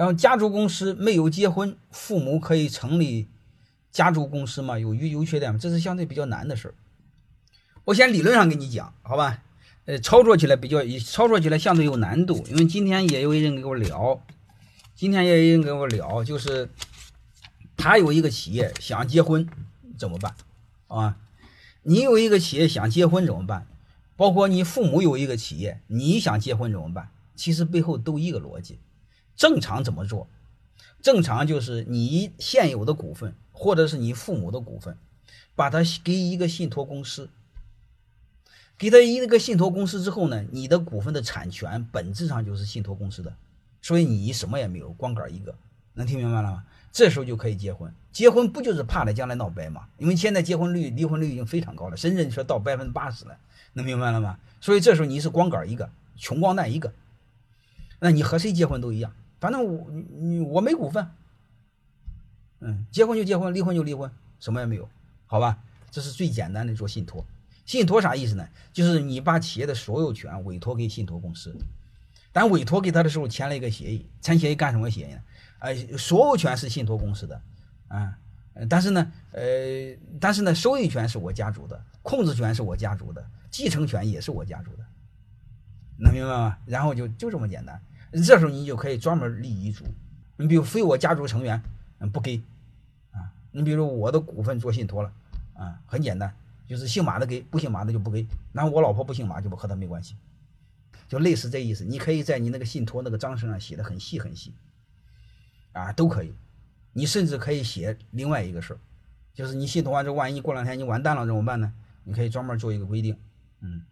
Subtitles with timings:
[0.00, 3.28] 然后家族公司没有结婚，父母可以成立
[3.92, 4.78] 家族公司吗？
[4.78, 5.58] 有优优缺点吗？
[5.60, 6.74] 这是相对比较难的事儿。
[7.84, 9.42] 我先理论上跟你讲，好吧？
[9.84, 14.24] 呃，操作起来比较，操作起来相对有难度，因为今天也有一人跟我聊，
[14.94, 16.70] 今天也有人跟我聊，就是
[17.76, 19.46] 他有一个企业想结婚
[19.98, 20.34] 怎么办
[20.88, 21.18] 啊？
[21.82, 23.66] 你有一个企业想结婚怎么办？
[24.16, 27.10] 包括你父母有一个企业，你想结婚怎么办？
[27.36, 28.78] 其实背后都一个逻辑。
[29.40, 30.28] 正常怎么做？
[31.00, 34.98] 正常就是你现有的股份，或者是你父母的股份，
[35.56, 37.30] 把它给一个信托公司。
[38.76, 43.34] 给他一个信托公司之后呢，你的股份的产权本质上就是信托公司的，
[43.80, 45.54] 所以你什么也没有，光杆一个，
[45.94, 46.64] 能听明白了吗？
[46.92, 47.90] 这时候就可以结婚。
[48.12, 49.88] 结婚不就是怕他将来闹掰吗？
[49.96, 53.38] 因为现在结婚率、离婚率已经非常高了，深圳说到百分之八十了，
[53.72, 54.38] 能明白了吗？
[54.60, 56.92] 所以这时候你是光杆一个，穷光蛋一个，
[58.00, 61.08] 那你和谁结婚都一样，反正我你我没股份，
[62.60, 64.88] 嗯，结婚就结婚，离婚就离婚，什么也没有，
[65.26, 65.58] 好吧？
[65.90, 67.24] 这是最简单的做信托。
[67.64, 68.48] 信托啥意思呢？
[68.72, 71.56] 就是你把企业的所有权委托给信托公司，
[72.32, 75.20] 但委托给他的时候签了一个协议，签协议干什么协议呢？
[75.60, 77.40] 呃，所有权是信托公司的，
[77.88, 78.18] 啊，
[78.68, 79.42] 但是呢，呃，
[80.18, 84.84] 但是呢，收益权是我家族的，控制权是我家族的，继承权也是我家族的，
[85.98, 86.58] 能明白吗？
[86.66, 87.80] 然后就就这么简单，
[88.12, 89.84] 这时候你就可以专门立遗嘱，
[90.36, 91.62] 你比如非我家族成员，
[91.98, 92.42] 嗯，不给，
[93.12, 95.12] 啊，你比如我的股份做信托了，
[95.54, 96.34] 啊，很简单。
[96.66, 98.24] 就是姓马的给，不姓马的就不给。
[98.52, 100.14] 然后我老婆不姓马，就不和他没关系，
[101.08, 101.84] 就类似这意思。
[101.84, 104.54] 你可以在你那个信托那个章程上写的很细很细，
[105.72, 106.32] 啊，都可以。
[106.92, 108.78] 你甚至可以写另外一个事儿，
[109.34, 111.72] 就是你信托完之后，万一过两天你完蛋了怎么办呢？
[112.04, 113.16] 你可以专门做一个规定，
[113.60, 113.82] 嗯，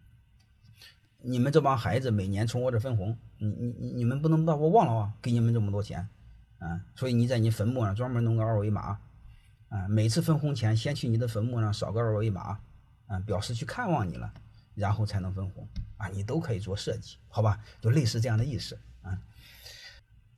[1.21, 6.07] 你们这帮孩子每年从我这分红，你你你你们不能把我忘了啊，给你们这么多钱，
[6.59, 8.99] 啊，所以你在你坟墓上专门弄个二维码，
[9.69, 12.59] 啊，每次分红前先去你的坟墓上扫个二维码。
[13.09, 14.31] 啊，表示去看望你了，
[14.75, 17.57] 然后才能分红啊，你都可以做设计，好吧？
[17.81, 19.17] 就类似这样的意思啊。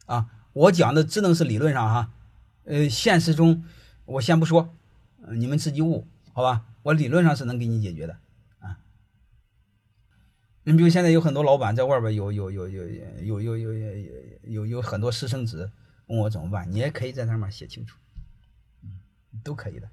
[0.06, 2.14] 啊，我讲的只能是理论上哈，
[2.64, 3.66] 呃，现实中
[4.06, 4.74] 我先不说，
[5.34, 6.64] 你们自己悟，好吧？
[6.84, 8.18] 我理论上是能给你解决的。
[10.64, 13.96] 你比如现在有很多老板在外边有有有有有有有有
[14.44, 15.72] 有有很多私生子，
[16.06, 16.72] 问我怎么办？
[16.72, 17.98] 你也可以在上面写清楚，
[18.84, 19.00] 嗯，
[19.44, 19.90] 都可以的。